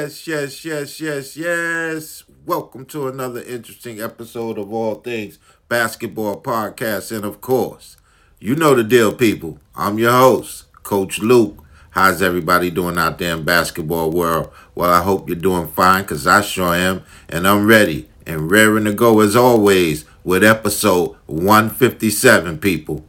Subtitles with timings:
[0.00, 2.24] Yes, yes, yes, yes, yes.
[2.46, 5.38] Welcome to another interesting episode of All Things
[5.68, 7.14] Basketball Podcast.
[7.14, 7.98] And of course,
[8.38, 9.58] you know the deal, people.
[9.76, 11.62] I'm your host, Coach Luke.
[11.90, 14.50] How's everybody doing out there in basketball world?
[14.74, 17.02] Well, I hope you're doing fine because I sure am.
[17.28, 23.04] And I'm ready and raring to go as always with episode 157, people.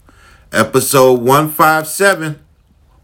[0.51, 2.41] Episode 157.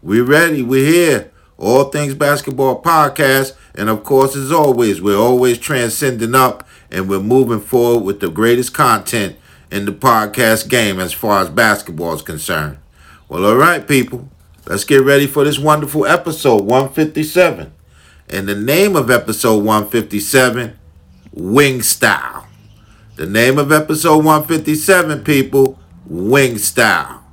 [0.02, 0.62] We're ready.
[0.62, 1.32] We're here.
[1.58, 3.54] All Things Basketball Podcast.
[3.74, 8.30] And of course, as always, we're always transcending up and we're moving forward with the
[8.30, 9.36] greatest content
[9.70, 12.78] in the podcast game as far as basketball is concerned.
[13.28, 14.28] Well, all right, people.
[14.66, 17.72] Let's get ready for this wonderful episode 157.
[18.30, 20.78] And the name of episode 157,
[21.32, 22.46] Wing Style.
[23.16, 27.24] The name of episode 157, people, Wing Style.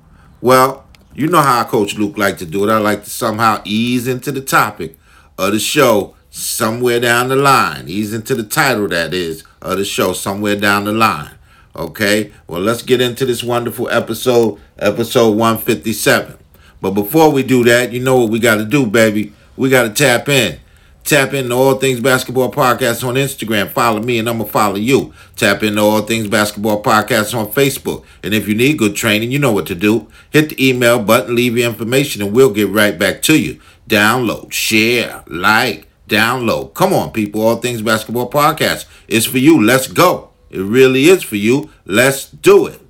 [0.42, 0.85] Well,
[1.16, 2.72] you know how Coach Luke like to do it.
[2.72, 4.98] I like to somehow ease into the topic
[5.38, 7.88] of the show somewhere down the line.
[7.88, 11.32] Ease into the title, that is, of the show somewhere down the line.
[11.76, 12.34] Okay?
[12.48, 16.38] Well, let's get into this wonderful episode, episode 157.
[16.82, 19.34] But before we do that, you know what we got to do, baby?
[19.56, 20.60] We got to tap in.
[21.06, 23.70] Tap into All Things Basketball Podcast on Instagram.
[23.70, 25.14] Follow me and I'm going to follow you.
[25.36, 28.04] Tap into All Things Basketball Podcast on Facebook.
[28.24, 30.08] And if you need good training, you know what to do.
[30.32, 33.62] Hit the email button, leave your information, and we'll get right back to you.
[33.88, 36.74] Download, share, like, download.
[36.74, 37.42] Come on, people.
[37.44, 38.86] All Things Basketball Podcast.
[39.08, 39.64] It's for you.
[39.64, 40.32] Let's go.
[40.50, 41.70] It really is for you.
[41.86, 42.82] Let's do it.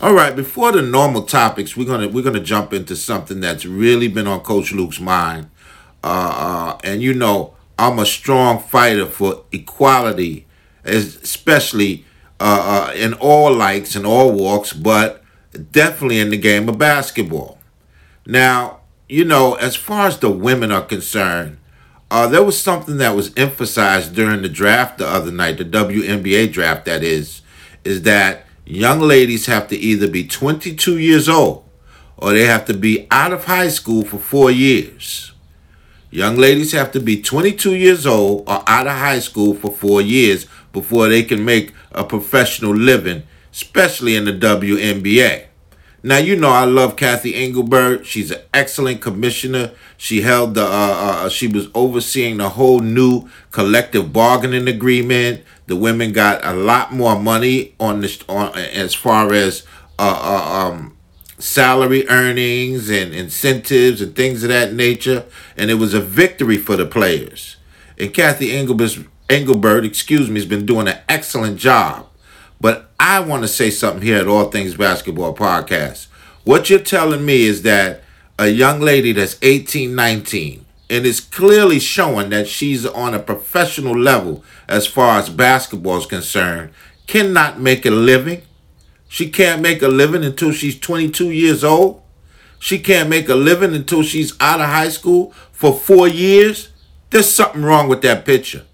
[0.00, 4.08] All right, before the normal topics, we're gonna we're gonna jump into something that's really
[4.08, 5.48] been on Coach Luke's mind
[6.02, 10.46] uh, and you know, I'm a strong fighter for equality,
[10.84, 12.04] especially
[12.40, 15.22] uh, uh, in all likes and all walks, but
[15.72, 17.58] definitely in the game of basketball.
[18.26, 21.58] Now, you know, as far as the women are concerned,
[22.10, 26.52] uh, there was something that was emphasized during the draft the other night, the WNBA
[26.52, 27.42] draft, that is,
[27.84, 31.64] is that young ladies have to either be 22 years old
[32.16, 35.32] or they have to be out of high school for four years.
[36.16, 40.00] Young ladies have to be 22 years old or out of high school for four
[40.00, 45.44] years before they can make a professional living, especially in the WNBA.
[46.02, 48.06] Now, you know, I love Cathy Engelbert.
[48.06, 49.72] She's an excellent commissioner.
[49.98, 55.42] She held the, uh, uh, she was overseeing the whole new collective bargaining agreement.
[55.66, 59.66] The women got a lot more money on this, on as far as
[59.98, 60.95] uh, uh um,
[61.38, 65.24] salary earnings and incentives and things of that nature.
[65.56, 67.56] And it was a victory for the players.
[67.98, 72.08] And Cathy Engelbert, excuse me, has been doing an excellent job.
[72.60, 76.06] But I want to say something here at All Things Basketball Podcast.
[76.44, 78.02] What you're telling me is that
[78.38, 83.98] a young lady that's 18, 19, and is clearly showing that she's on a professional
[83.98, 86.70] level as far as basketball is concerned,
[87.06, 88.42] cannot make a living
[89.08, 92.02] she can't make a living until she's 22 years old.
[92.58, 96.70] She can't make a living until she's out of high school for four years.
[97.10, 98.64] There's something wrong with that picture.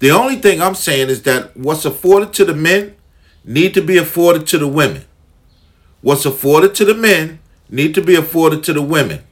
[0.00, 2.96] The only thing I'm saying is that what's afforded to the men
[3.44, 5.04] need to be afforded to the women.
[6.02, 9.24] What's afforded to the men need to be afforded to the women.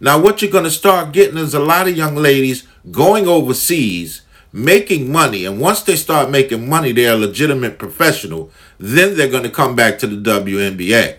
[0.00, 4.22] Now, what you're going to start getting is a lot of young ladies going overseas
[4.52, 5.44] making money.
[5.44, 8.50] And once they start making money, they're a legitimate professional.
[8.80, 11.18] Then they're going to come back to the WNBA.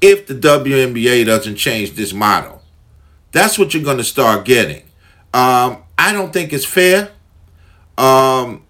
[0.00, 2.62] If the WNBA doesn't change this model,
[3.30, 4.84] that's what you're going to start getting.
[5.34, 7.10] Um, I don't think it's fair.
[7.98, 8.64] Um,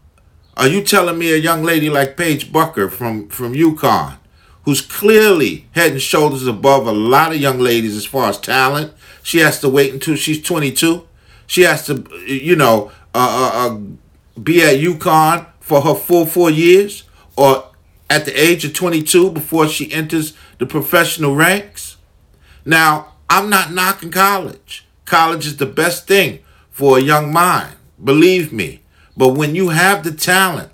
[0.56, 4.16] are you telling me a young lady like Paige Bueckers from, from UConn,
[4.64, 8.92] who's clearly head and shoulders above a lot of young ladies as far as talent,
[9.22, 11.06] she has to wait until she's 22?
[11.46, 16.50] She has to, you know, uh, uh, uh, be at UConn for her full four
[16.50, 17.04] years
[17.36, 17.67] or
[18.10, 21.96] at the age of 22 before she enters the professional ranks.
[22.64, 24.86] Now, I'm not knocking college.
[25.04, 26.40] College is the best thing
[26.70, 28.82] for a young mind, believe me.
[29.16, 30.70] But when you have the talent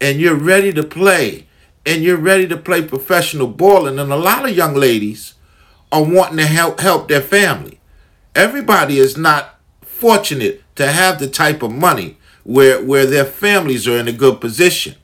[0.00, 1.46] and you're ready to play
[1.84, 5.34] and you're ready to play professional ball, and a lot of young ladies
[5.90, 7.80] are wanting to help help their family.
[8.34, 13.98] Everybody is not fortunate to have the type of money where where their families are
[13.98, 14.94] in a good position.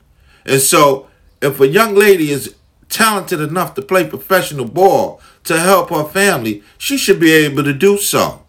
[0.45, 1.07] And so
[1.41, 2.55] if a young lady is
[2.89, 7.73] talented enough to play professional ball to help her family, she should be able to
[7.73, 8.43] do so.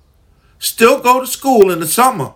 [0.59, 2.33] Still go to school in the summer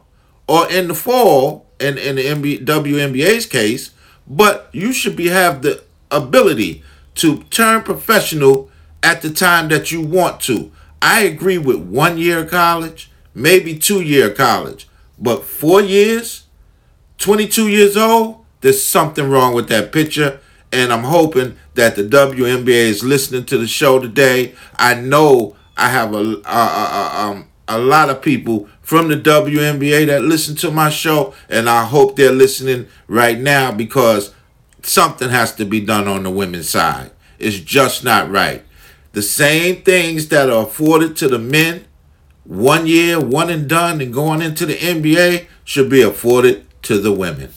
[0.46, 3.92] or in the fall in, in the NBA, WNBA's case,
[4.26, 6.82] but you should be have the ability
[7.16, 8.70] to turn professional
[9.02, 10.70] at the time that you want to.
[11.02, 14.88] I agree with one year college, maybe two year college.
[15.18, 16.44] But four years,
[17.18, 20.40] 22 years old, there's something wrong with that picture.
[20.72, 24.54] And I'm hoping that the WNBA is listening to the show today.
[24.76, 30.06] I know I have a, a, a, um, a lot of people from the WNBA
[30.06, 34.34] that listen to my show, and I hope they're listening right now because
[34.82, 37.12] something has to be done on the women's side.
[37.38, 38.64] It's just not right.
[39.12, 41.86] The same things that are afforded to the men,
[42.44, 47.12] one year, one and done, and going into the NBA, should be afforded to the
[47.12, 47.52] women.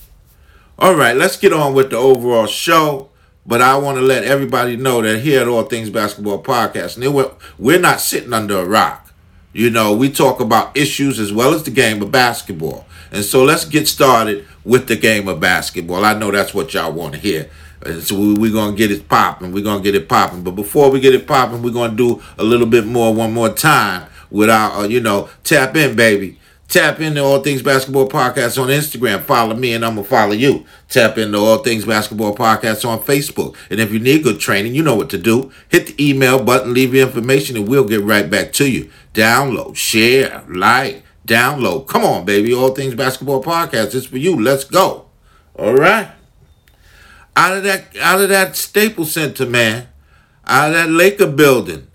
[0.80, 3.10] All right, let's get on with the overall show.
[3.46, 7.34] But I want to let everybody know that here at All Things Basketball Podcast, and
[7.60, 9.14] we're not sitting under a rock.
[9.52, 12.88] You know, we talk about issues as well as the game of basketball.
[13.12, 16.06] And so let's get started with the game of basketball.
[16.06, 17.50] I know that's what y'all want to hear.
[17.86, 19.52] And So we're going to get it popping.
[19.52, 20.42] We're going to get it popping.
[20.42, 23.34] But before we get it popping, we're going to do a little bit more one
[23.34, 26.40] more time without, uh, you know, tap in, baby.
[26.68, 29.22] Tap into All Things Basketball Podcast on Instagram.
[29.22, 30.66] Follow me and I'm going to follow you.
[30.90, 33.56] Tap into All Things Basketball Podcast on Facebook.
[33.70, 35.52] And if you need good training, you know what to do.
[35.70, 38.90] Hit the email button, leave your information, and we'll get right back to you.
[39.14, 41.88] Download, share, like, download.
[41.88, 42.54] Come on, baby.
[42.54, 43.94] All Things Basketball Podcast.
[43.94, 44.42] It's for you.
[44.42, 45.06] Let's go.
[45.56, 46.10] All right.
[47.36, 49.90] Out of that, out of that Staples Center, man.
[50.48, 51.88] Out of that Laker building.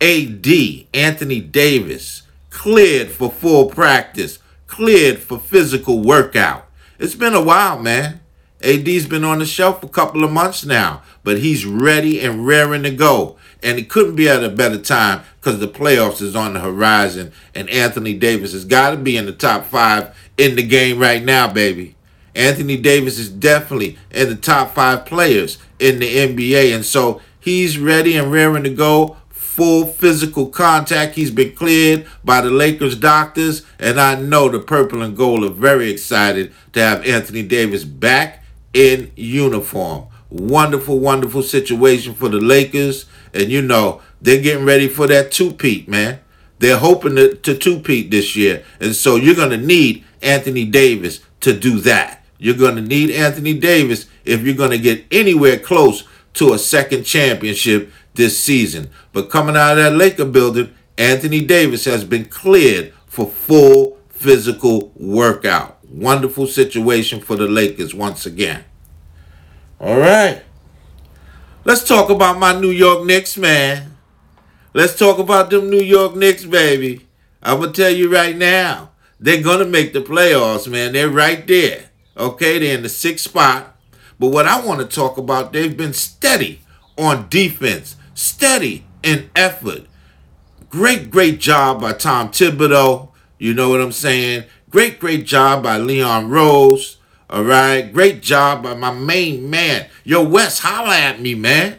[0.00, 0.46] AD,
[0.94, 6.66] Anthony Davis cleared for full practice, cleared for physical workout.
[6.98, 8.20] It's been a while, man.
[8.62, 12.82] AD's been on the shelf a couple of months now, but he's ready and raring
[12.82, 13.36] to go.
[13.62, 17.32] And it couldn't be at a better time because the playoffs is on the horizon,
[17.54, 21.22] and Anthony Davis has got to be in the top five in the game right
[21.22, 21.96] now, baby.
[22.34, 27.78] Anthony Davis is definitely in the top five players in the NBA, and so he's
[27.78, 29.16] ready and raring to go
[29.50, 31.16] full physical contact.
[31.16, 35.48] He's been cleared by the Lakers doctors, and I know the purple and gold are
[35.48, 40.06] very excited to have Anthony Davis back in uniform.
[40.30, 45.88] Wonderful, wonderful situation for the Lakers, and you know they're getting ready for that two-peat,
[45.88, 46.20] man.
[46.60, 51.58] They're hoping to, to two-peat this year, and so you're gonna need Anthony Davis to
[51.58, 52.24] do that.
[52.38, 56.04] You're gonna need Anthony Davis if you're gonna get anywhere close
[56.34, 58.90] to a second championship this season.
[59.12, 64.92] But coming out of that Laker building, Anthony Davis has been cleared for full physical
[64.94, 65.78] workout.
[65.88, 68.64] Wonderful situation for the Lakers once again.
[69.80, 70.42] All right.
[71.64, 73.96] Let's talk about my New York Knicks, man.
[74.74, 77.06] Let's talk about them New York Knicks, baby.
[77.42, 80.92] I'm going to tell you right now, they're going to make the playoffs, man.
[80.92, 81.86] They're right there.
[82.16, 83.76] Okay, they're in the sixth spot.
[84.18, 86.60] But what I want to talk about, they've been steady
[86.98, 89.86] on defense steady and effort.
[90.68, 93.08] Great, great job by Tom Thibodeau.
[93.38, 94.44] You know what I'm saying?
[94.68, 96.98] Great, great job by Leon Rose.
[97.30, 97.92] All right.
[97.92, 99.86] Great job by my main man.
[100.04, 101.78] Yo, Wes, holla at me, man.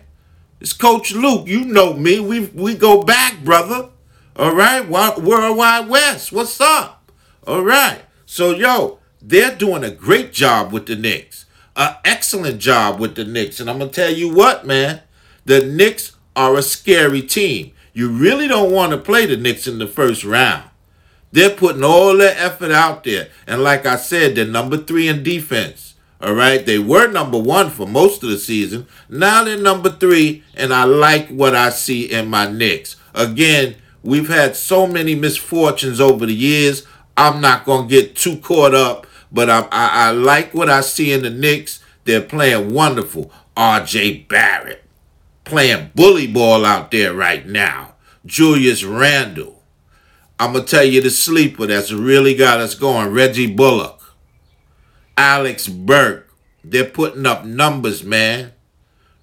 [0.59, 1.47] It's Coach Luke.
[1.47, 2.19] You know me.
[2.19, 3.89] We we go back, brother.
[4.35, 4.87] All right.
[4.87, 6.31] World Wide Wes.
[6.31, 7.11] What's up?
[7.45, 8.01] All right.
[8.25, 11.45] So, yo, they're doing a great job with the Knicks.
[11.75, 13.59] An excellent job with the Knicks.
[13.59, 15.01] And I'm going to tell you what, man.
[15.45, 17.73] The Knicks are a scary team.
[17.93, 20.69] You really don't want to play the Knicks in the first round.
[21.31, 23.29] They're putting all their effort out there.
[23.47, 25.95] And like I said, they're number three in defense.
[26.21, 26.65] All right.
[26.65, 28.87] They were number one for most of the season.
[29.09, 30.43] Now they're number three.
[30.55, 32.95] And I like what I see in my Knicks.
[33.13, 36.85] Again, we've had so many misfortunes over the years.
[37.17, 39.07] I'm not going to get too caught up.
[39.31, 41.83] But I, I, I like what I see in the Knicks.
[42.03, 43.31] They're playing wonderful.
[43.55, 44.81] RJ Barrett
[45.43, 47.95] playing bully ball out there right now.
[48.25, 49.61] Julius Randle.
[50.39, 53.09] I'm going to tell you the sleeper that's really got us going.
[53.09, 54.01] Reggie Bullock.
[55.17, 56.33] Alec Burks.
[56.63, 58.53] They're putting up numbers, man.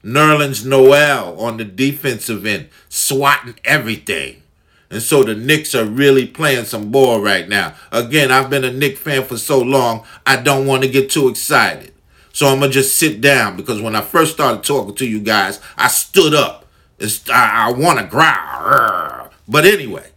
[0.05, 4.43] Nerlens Noel on the defensive end, swatting everything.
[4.91, 7.75] And so the Knicks are really playing some ball right now.
[7.93, 11.29] Again, I've been a Knicks fan for so long, I don't want to get too
[11.29, 11.93] excited.
[12.39, 15.61] So I'm gonna just sit down because when I first started talking to you guys,
[15.77, 16.67] I stood up.
[17.01, 19.31] It's, I, I want to growl.
[19.49, 20.13] But anyway,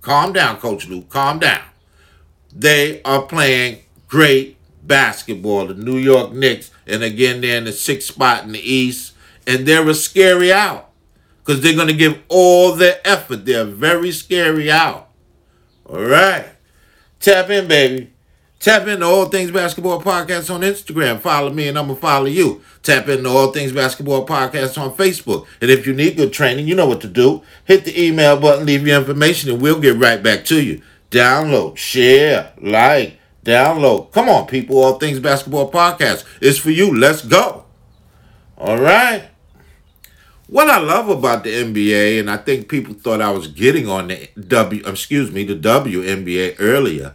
[0.00, 1.08] calm down, Coach Luke.
[1.08, 1.64] Calm down.
[2.54, 5.66] They are playing great basketball.
[5.66, 9.12] The New York Knicks, and again, they're in the sixth spot in the East,
[9.44, 10.90] and they're a scary out
[11.40, 13.46] because they're going to give all their effort.
[13.46, 15.08] They're very scary out.
[15.86, 16.46] All right.
[17.18, 18.13] Tap in, baby.
[18.64, 21.20] Tap into All Things Basketball Podcast on Instagram.
[21.20, 22.62] Follow me and I'm going to follow you.
[22.82, 25.46] Tap into All Things Basketball Podcast on Facebook.
[25.60, 27.42] And if you need good training, you know what to do.
[27.66, 30.80] Hit the email button, leave your information, and we'll get right back to you.
[31.10, 34.10] Download, share, like, Download.
[34.12, 34.82] Come on, people.
[34.82, 36.24] All Things Basketball Podcast.
[36.40, 36.98] It's for you.
[36.98, 37.66] Let's go.
[38.56, 39.28] All right.
[40.46, 44.08] What I love about the NBA, and I think people thought I was getting on
[44.08, 47.14] the W, excuse me, the WNBA earlier.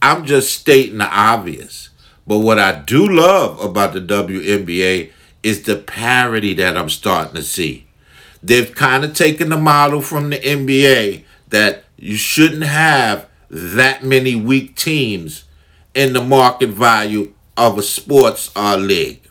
[0.00, 1.90] I'm just stating the obvious.
[2.26, 5.12] But what I do love about the WNBA
[5.42, 7.86] is the parity that I'm starting to see.
[8.42, 14.34] They've kind of taken the model from the NBA that you shouldn't have that many
[14.34, 15.44] weak teams
[15.94, 19.22] in the market value of a sports league.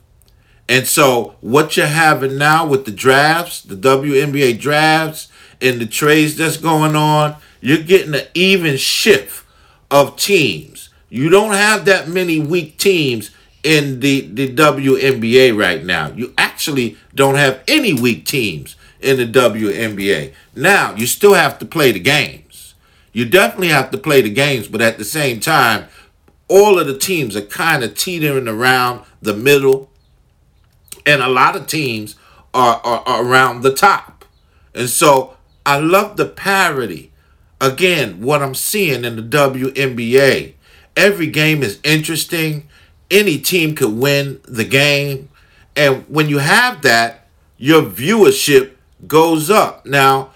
[0.67, 5.29] And so, what you're having now with the drafts, the WNBA drafts,
[5.61, 9.45] and the trades that's going on, you're getting an even shift
[9.89, 10.89] of teams.
[11.09, 13.31] You don't have that many weak teams
[13.63, 16.11] in the, the WNBA right now.
[16.11, 20.33] You actually don't have any weak teams in the WNBA.
[20.55, 22.75] Now, you still have to play the games.
[23.13, 25.87] You definitely have to play the games, but at the same time,
[26.47, 29.89] all of the teams are kind of teetering around the middle,
[31.05, 32.15] and a lot of teams
[32.53, 34.25] are, are, are around the top.
[34.73, 37.11] And so I love the parity.
[37.59, 40.53] Again, what I'm seeing in the WNBA,
[40.95, 42.67] every game is interesting.
[43.09, 45.29] Any team could win the game.
[45.75, 48.73] And when you have that, your viewership
[49.07, 49.85] goes up.
[49.85, 50.31] Now,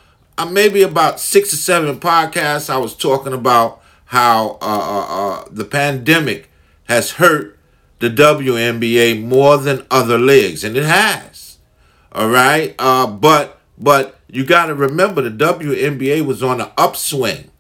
[0.50, 5.66] maybe about six or seven podcasts, I was talking about how uh, uh, uh, the
[5.66, 6.50] pandemic
[6.86, 7.58] has hurt
[8.00, 11.60] the WNBA more than other leagues, and it has.
[12.12, 17.52] All right, uh, but but you got to remember the WNBA was on an upswing,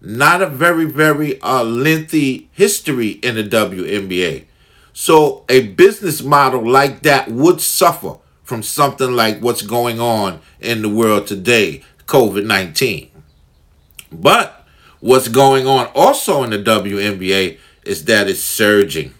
[0.00, 4.46] not a very very uh, lengthy history in the WNBA.
[4.92, 10.80] So a business model like that would suffer from something like what's going on in
[10.80, 13.10] the world today, COVID 19.
[14.10, 14.64] But
[15.00, 19.12] what's going on also in the WNBA is that it's surging.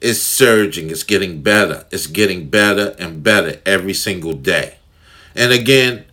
[0.00, 0.90] It's surging.
[0.90, 1.86] It's getting better.
[1.90, 4.76] It's getting better and better every single day.
[5.34, 6.04] And again,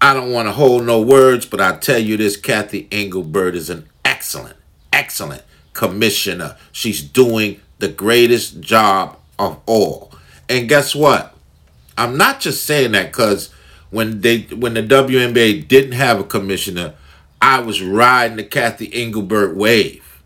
[0.00, 3.68] I don't want to hold no words, but I tell you this Cathy Engelbert is
[3.68, 4.56] an excellent,
[4.92, 5.42] excellent
[5.74, 6.56] commissioner.
[6.72, 10.12] She's doing the greatest job of all.
[10.48, 11.34] And guess what?
[11.98, 13.50] I'm not just saying that because
[13.90, 16.94] when they when the WNBA didn't have a commissioner,
[17.42, 20.22] I was riding the Cathy Engelbert wave.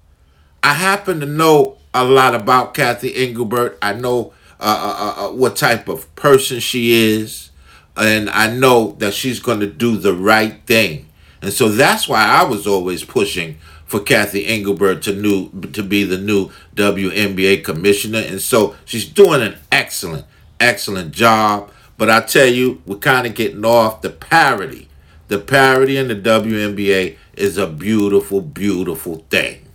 [0.62, 3.78] I happen to know a lot about Cathy Engelbert.
[3.83, 7.50] I know uh, uh, uh, uh, what type of person she is,
[7.96, 11.08] and I know that she's going to do the right thing.
[11.42, 16.04] And so that's why I was always pushing for Cathy Engelbert to new to be
[16.04, 18.18] the new WNBA commissioner.
[18.18, 20.26] And so she's doing an excellent,
[20.58, 21.70] excellent job.
[21.96, 24.88] But I tell you, we're kind of getting off the parity.
[25.28, 29.66] The parity in the WNBA is a beautiful, beautiful thing.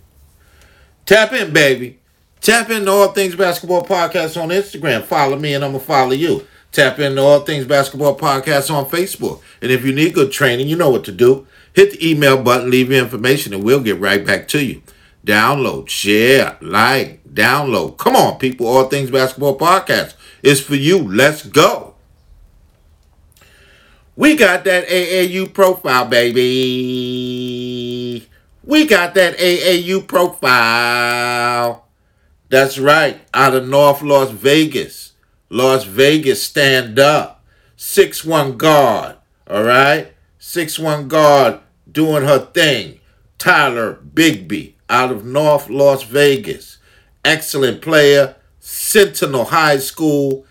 [1.06, 1.98] Tap in, baby.
[2.40, 5.02] Tap into All Things Basketball Podcast on Instagram.
[5.02, 6.46] Follow me and I'm going to follow you.
[6.72, 9.42] Tap into All Things Basketball Podcast on Facebook.
[9.60, 11.46] And if you need good training, you know what to do.
[11.72, 14.82] Hit the email button, leave your information, and we'll get right back to you.
[15.26, 17.98] Download, share, like, download.
[17.98, 18.66] Come on, people.
[18.66, 20.98] All Things Basketball Podcast is for you.
[20.98, 21.94] Let's go.
[24.16, 26.40] We got that AAU profile, baby.
[28.62, 31.86] We got that AAU profile.
[32.48, 35.09] That's right, out of North Las Vegas.
[35.50, 37.44] Las Vegas, stand up.
[37.76, 39.16] 6 1 guard,
[39.46, 40.14] all right?
[40.38, 43.00] 6 1 guard doing her thing.
[43.36, 46.78] Tyler Bigby out of North Las Vegas.
[47.24, 48.36] Excellent player.
[48.58, 50.46] Centennial High School.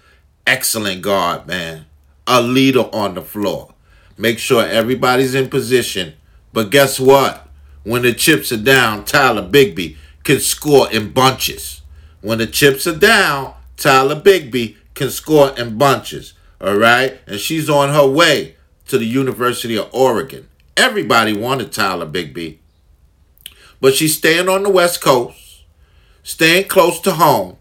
[0.46, 1.86] Excellent guard, man
[2.30, 3.74] a leader on the floor.
[4.16, 6.14] Make sure everybody's in position.
[6.54, 7.48] But guess what?
[7.84, 11.82] When the chips are down, Tyler Bigby can score in bunches.
[12.22, 16.34] When the chips are down, Tyler Bigby can score in bunches.
[16.62, 17.20] All right?
[17.28, 18.56] And she's on her way
[18.88, 20.48] to the University of Oregon.
[20.76, 22.58] Everybody wanted Tyler Bigby.
[23.82, 25.64] But she's staying on the West Coast,
[26.24, 27.58] staying close to home,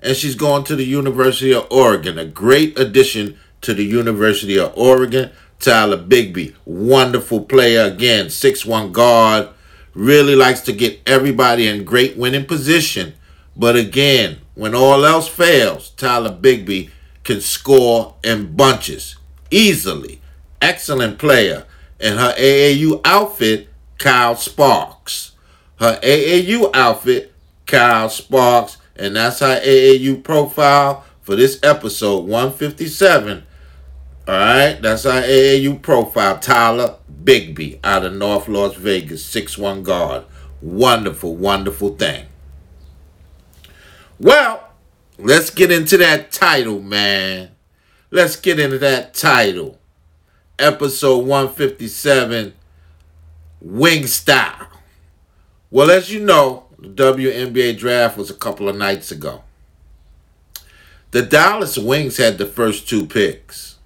[0.00, 2.18] and she's going to the University of Oregon.
[2.18, 5.30] A great addition to the University of Oregon.
[5.58, 9.48] Tyler Bigby, wonderful player again, six-one guard,
[9.94, 13.14] really likes to get everybody in great winning position.
[13.56, 16.90] But again, when all else fails, Tyler Bigby
[17.24, 19.16] can score in bunches
[19.50, 20.20] easily.
[20.60, 21.64] Excellent player.
[22.00, 25.32] And her AAU outfit, Cal Sparks.
[25.78, 27.32] Her AAU outfit,
[27.66, 28.76] Cal Sparks.
[28.96, 33.44] And that's her AAU profile for this episode 157
[34.28, 36.38] all right, that's our AAU profile.
[36.38, 40.24] Tyler Bigby out of North Las Vegas, six one guard.
[40.60, 42.26] Wonderful, wonderful thing.
[44.20, 44.70] Well,
[45.16, 47.50] let's get into that title, man.
[48.10, 49.78] Let's get into that title.
[50.58, 52.52] Episode 157
[53.60, 54.66] Wing Style.
[55.70, 59.44] Well, as you know, the WNBA draft was a couple of nights ago.
[61.12, 63.76] The Dallas Wings had the first two picks.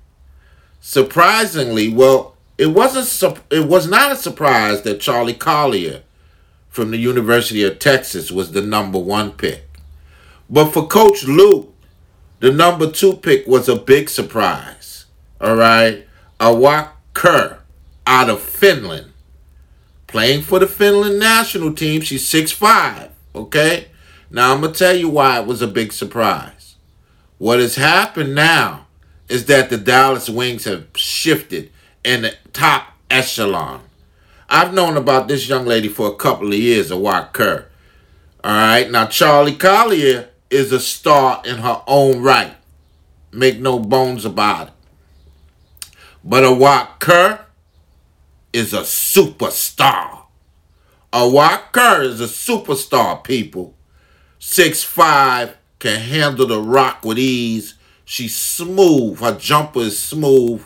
[0.81, 6.03] Surprisingly, well, it wasn't it was not a surprise that Charli Collier
[6.69, 9.72] from the University of Texas was the number 1 pick.
[10.53, 11.73] But for Coach Luke,
[12.41, 15.07] the number two pick was a big surprise.
[15.41, 16.07] All right.
[16.39, 17.61] Awak Kuier
[18.07, 19.13] out of Finland.
[20.07, 22.03] Playing for the Finland national team.
[22.03, 23.13] She's six five.
[23.35, 23.89] Okay.
[24.31, 26.77] Now I'm going to tell you why it was a big surprise.
[27.39, 28.89] What has happened now
[29.31, 31.73] is that the Dallas Wings have shifted
[32.05, 33.81] in the top echelon.
[34.51, 37.65] I've known about this young lady for a couple of years, Awak Kuier.
[38.45, 38.91] All right.
[38.91, 42.55] Now, Charli Collier is a star in her own right.
[43.33, 44.75] Make no bones about it.
[46.23, 47.41] But Awak Kuier
[48.53, 50.25] is a superstar.
[51.13, 53.75] Awak Kuier is a superstar, people.
[54.39, 57.75] Six five, can handle the rock with ease.
[58.05, 59.19] She's smooth.
[59.21, 60.63] Her jumper is smooth.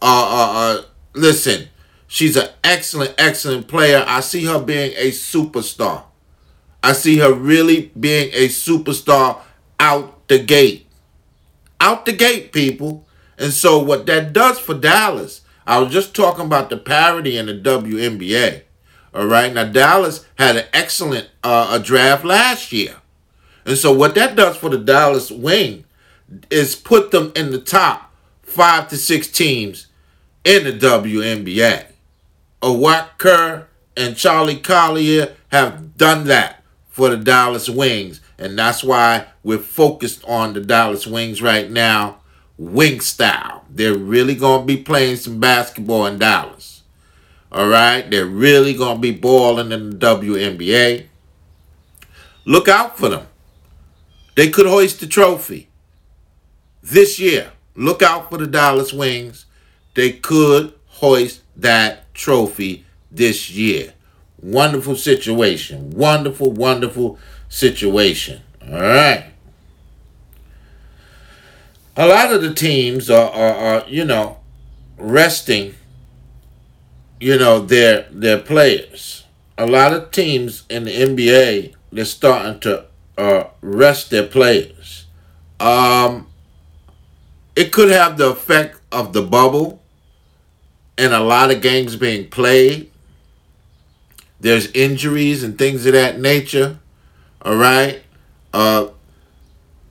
[0.00, 0.82] Uh, uh, uh,
[1.14, 1.68] listen,
[2.06, 4.04] she's an excellent, excellent player.
[4.06, 6.04] I see her being a superstar.
[6.82, 9.40] I see her really being a superstar
[9.78, 10.86] out the gate.
[11.80, 13.06] Out the gate, people.
[13.38, 17.46] And so what that does for Dallas, I was just talking about the parity in
[17.46, 18.62] the WNBA.
[19.14, 19.52] All right.
[19.52, 22.96] Now Dallas had an excellent uh, a draft last year.
[23.64, 25.84] And so what that does for the Dallas wing
[26.50, 28.12] is put them in the top
[28.42, 29.86] five to six teams
[30.44, 31.86] in the WNBA.
[32.62, 33.66] Awak Kuier
[33.96, 36.59] and Charli Collier have done that
[36.90, 38.20] for the Dallas Wings.
[38.38, 42.20] And that's why we're focused on the Dallas Wings right now.
[42.58, 43.64] Wing style.
[43.70, 46.82] They're really going to be playing some basketball in Dallas.
[47.50, 48.08] All right?
[48.10, 51.06] They're really going to be balling in the WNBA.
[52.44, 53.26] Look out for them.
[54.34, 55.68] They could hoist the trophy
[56.82, 57.52] this year.
[57.74, 59.46] Look out for the Dallas Wings.
[59.94, 63.94] They could hoist that trophy this year.
[64.42, 65.90] Wonderful situation.
[65.90, 68.40] Wonderful, wonderful situation.
[68.62, 69.26] All right.
[71.96, 74.38] A lot of the teams are, are, are you know,
[74.96, 75.74] resting,
[77.18, 79.24] you know, their their players.
[79.58, 82.86] A lot of teams in the NBA, they're starting to
[83.18, 85.06] uh, rest their players.
[85.58, 86.28] Um,
[87.54, 89.82] it could have the effect of the bubble
[90.96, 92.89] and a lot of games being played
[94.40, 96.78] there's injuries and things of that nature.
[97.42, 98.02] All right.
[98.52, 98.88] Uh,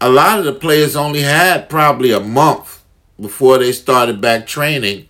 [0.01, 2.83] a lot of the players only had probably a month
[3.19, 5.07] before they started back training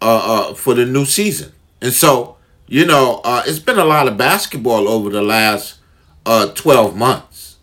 [0.00, 1.52] uh, uh, for the new season.
[1.80, 5.78] And so, you know, uh, it's been a lot of basketball over the last
[6.26, 7.56] uh, 12 months.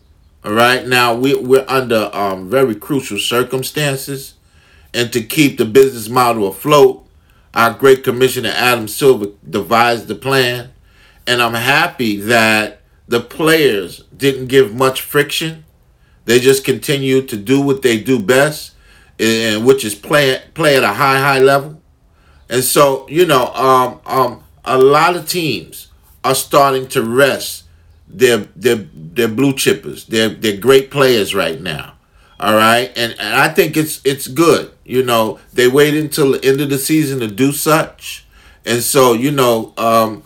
[0.45, 0.87] All right.
[0.87, 4.35] Now, we, we're under um, very crucial circumstances.
[4.93, 7.05] And to keep the business model afloat,
[7.53, 10.71] our great commissioner Adam Silver devised the plan
[11.29, 15.63] and I'm happy that the players didn't give much friction.
[16.25, 18.73] They just continued to do what they do best,
[19.19, 21.81] and which is play play at a high high level.
[22.49, 25.89] And so, you know, um, um, a lot of teams
[26.23, 27.65] are starting to rest
[28.07, 30.07] their their their blue chippers.
[30.07, 31.93] They're they're great players right now.
[32.39, 34.71] All right, and, and I think it's it's good.
[34.83, 38.25] You know, they wait until the end of the season to do such,
[38.65, 40.23] and so you know, um,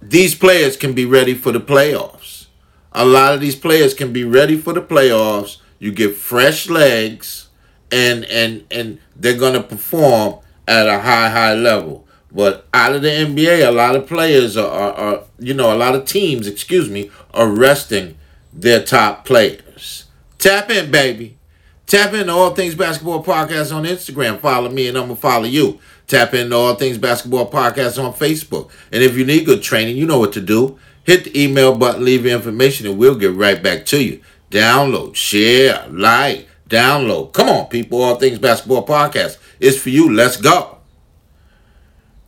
[0.00, 2.46] these players can be ready for the playoffs.
[2.92, 5.58] A lot of these players can be ready for the playoffs.
[5.78, 7.48] You get fresh legs
[7.92, 12.06] and and and they're going to perform at a high high level.
[12.32, 15.76] But out of the NBA, a lot of players are, are, are you know, a
[15.76, 18.16] lot of teams, excuse me, are resting
[18.52, 20.04] their top players.
[20.38, 21.38] Tap in, baby.
[21.86, 24.38] Tap in to All Things Basketball Podcast on Instagram.
[24.38, 25.80] Follow me and I'm going to follow you.
[26.10, 28.68] Tap into All Things Basketball Podcast on Facebook.
[28.90, 30.76] And if you need good training, you know what to do.
[31.04, 34.20] Hit the email button, leave your information, and we'll get right back to you.
[34.50, 37.32] Download, share, like, download.
[37.32, 38.02] Come on, people.
[38.02, 40.12] All Things Basketball Podcast is for you.
[40.12, 40.78] Let's go.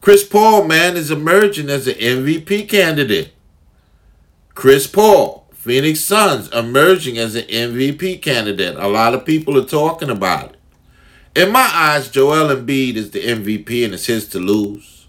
[0.01, 3.33] Chris Paul, man, is emerging as an MVP candidate.
[4.55, 8.77] Chris Paul, Phoenix Suns, emerging as an MVP candidate.
[8.77, 10.57] A lot of people are talking about it.
[11.35, 15.07] In my eyes, Joel Embiid is the MVP and it's his to lose.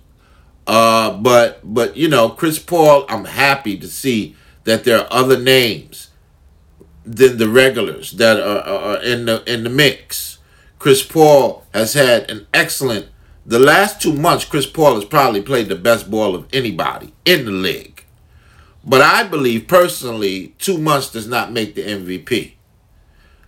[0.65, 5.37] Uh, but but you know, Chris Paul, I'm happy to see that there are other
[5.37, 6.09] names
[7.05, 10.37] than the regulars that are, are in the in the mix.
[10.79, 13.07] Chris Paul has had an excellent.
[13.45, 17.43] The last two months, Chris Paul has probably played the best ball of anybody in
[17.43, 18.05] the league.
[18.85, 22.53] But I believe personally, two months does not make the MVP.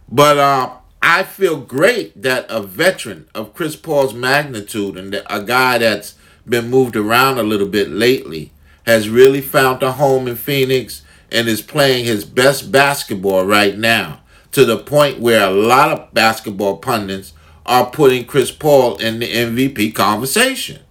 [0.10, 0.76] But uh,
[1.08, 6.16] I feel great that a veteran of Chris Paul's magnitude and a guy that's
[6.50, 8.52] been moved around a little bit lately
[8.88, 14.22] has really found a home in Phoenix and is playing his best basketball right now
[14.52, 17.34] to the point where a lot of basketball pundits
[17.68, 20.82] are putting Chris Paul in the MVP conversation.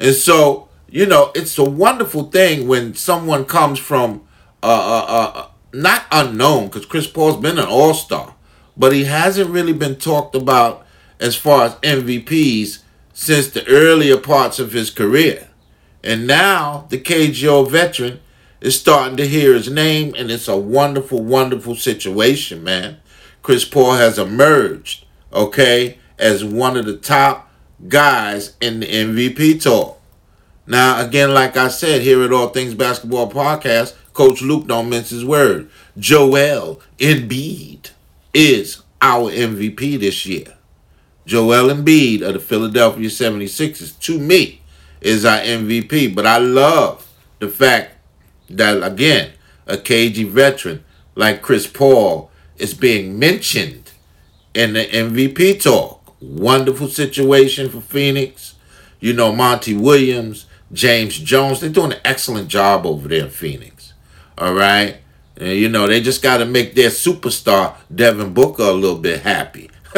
[0.00, 4.26] And so, you know, it's a wonderful thing when someone comes from
[4.64, 8.34] uh, uh, uh not unknown because Chris Paul's been an all-star,
[8.76, 10.86] but he hasn't really been talked about
[11.18, 12.78] as far as MVPs
[13.12, 15.48] since the earlier parts of his career.
[16.02, 18.20] And now the KGO veteran
[18.60, 22.98] is starting to hear his name, and it's a wonderful, wonderful situation, man.
[23.42, 27.50] Chris Paul has emerged, okay, as one of the top
[27.88, 30.00] guys in the MVP talk.
[30.66, 35.10] Now, again, like I said, here at All Things Basketball Podcast, Coach Luke don't mince
[35.10, 35.70] his word.
[35.98, 37.90] Joel Embiid
[38.32, 40.56] is our MVP this year.
[41.26, 44.62] Joel Embiid of the Philadelphia 76ers, to me,
[45.00, 46.14] is our MVP.
[46.14, 47.96] But I love the fact
[48.48, 49.32] that again,
[49.66, 53.92] a KG veteran like Chris Paul is being mentioned
[54.54, 56.16] in the MVP talk.
[56.20, 58.56] Wonderful situation for Phoenix.
[58.98, 63.94] You know, Monty Williams, James Jones, they're doing an excellent job over there in Phoenix.
[64.36, 64.98] All right.
[65.40, 69.22] And, you know, they just got to make their superstar, Devin Booker, a little bit
[69.22, 69.70] happy.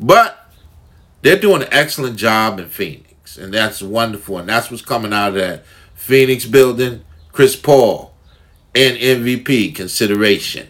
[0.00, 0.50] but
[1.20, 3.36] they're doing an excellent job in Phoenix.
[3.36, 4.38] And that's wonderful.
[4.38, 8.14] And that's what's coming out of that Phoenix building, Chris Paul,
[8.74, 10.68] and MVP consideration.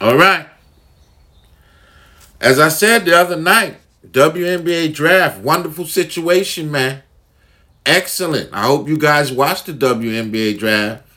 [0.00, 0.46] All right.
[2.40, 7.02] As I said the other night, WNBA draft, wonderful situation, man.
[7.84, 8.50] Excellent.
[8.52, 11.07] I hope you guys watch the WNBA draft.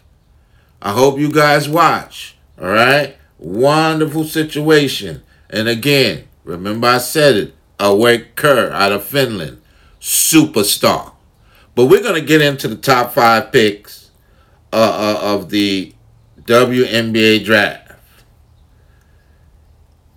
[0.82, 2.36] I hope you guys watch.
[2.60, 3.18] All right.
[3.38, 5.24] Wonderful situation.
[5.50, 7.54] And again, remember I said it.
[7.80, 9.62] Awak Kuier out of Finland.
[10.00, 11.14] Superstar.
[11.76, 14.12] But we're going to get into the top five picks
[14.74, 15.94] uh, uh, of the
[16.42, 17.92] WNBA draft.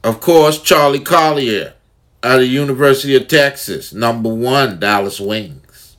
[0.02, 1.74] Of course, Charli Collier
[2.22, 5.96] out of University of Texas, number one, Dallas Wings.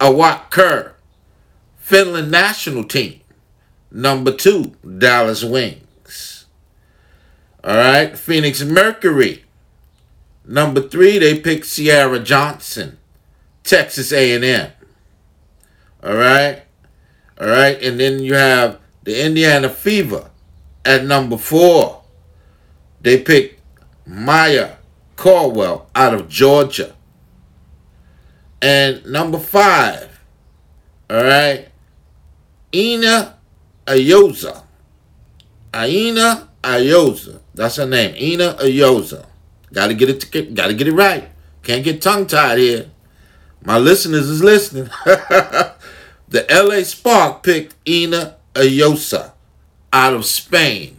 [0.00, 0.92] Awak Kuier,
[1.76, 3.20] Finland national team,
[3.92, 6.46] number two, Dallas Wings.
[7.62, 9.44] All right, Phoenix Mercury,
[10.44, 12.98] number three, they picked Sierra Johnson,
[13.62, 14.72] Texas A&M.
[16.02, 16.62] All right?
[17.40, 17.80] All right?
[17.82, 20.30] And then you have the Indiana Fever
[20.84, 22.02] at number 4.
[23.00, 23.60] They picked
[24.06, 24.76] Maya
[25.16, 26.94] Caldwell out of Georgia.
[28.60, 30.20] And number 5.
[31.10, 31.68] All right?
[32.74, 33.36] Ina
[33.86, 34.64] Ayoza.
[35.74, 37.40] Aina Ayoza.
[37.54, 38.14] That's her name.
[38.16, 39.26] Ina Ayoza.
[39.72, 41.30] Gotta get it gotta get it right.
[41.62, 42.90] Can't get tongue tied here.
[43.64, 44.90] My listeners is listening.
[45.04, 49.32] the LA Spark picked Ina Ayosa
[49.92, 50.98] out of Spain.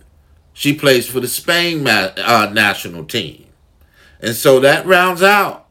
[0.54, 3.46] She plays for the Spain uh, national team.
[4.22, 5.68] And so that rounds out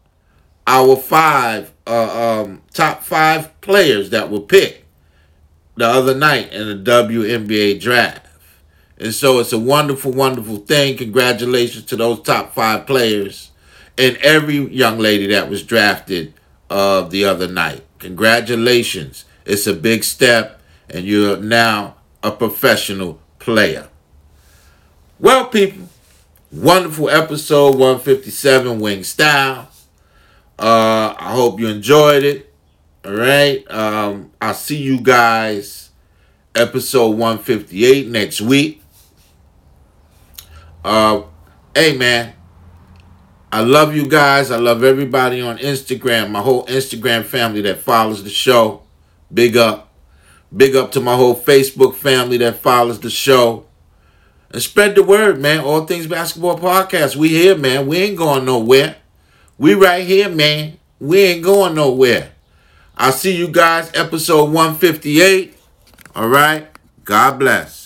[0.67, 4.82] our five uh, um, top five players that were picked
[5.77, 8.27] the other night in the WNBA draft.
[8.99, 10.97] And so it's a wonderful, wonderful thing.
[10.97, 13.51] Congratulations to those top five players
[13.99, 16.35] and every young lady that was drafted
[16.71, 17.85] of the other night.
[17.99, 19.25] Congratulations.
[19.45, 23.89] It's a big step, and you're now a professional player.
[25.19, 25.89] Well, people,
[26.51, 29.69] wonderful episode 157 Wing Style.
[30.59, 32.52] Uh, I hope you enjoyed it.
[33.05, 33.69] All right.
[33.71, 35.91] Um, I'll see you guys
[36.55, 38.83] episode 158 next week.
[40.85, 41.23] Uh,
[41.75, 42.35] hey, man.
[43.51, 44.51] I love you guys.
[44.51, 48.83] I love everybody on Instagram, my whole Instagram family that follows the show.
[49.33, 49.93] Big up.
[50.55, 53.67] Big up to my whole Facebook family that follows the show.
[54.51, 55.61] And spread the word, man.
[55.61, 57.17] All Things Basketball Podcast.
[57.17, 57.87] We here, man.
[57.87, 58.97] We ain't going nowhere.
[59.59, 60.79] We right here, man.
[60.99, 62.33] We ain't going nowhere.
[62.97, 65.57] I'll see you guys episode 158.
[66.15, 66.69] All right.
[67.05, 67.82] God bless.